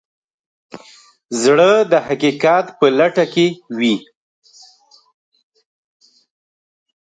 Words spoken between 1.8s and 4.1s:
د حقیقت په لټه کې وي.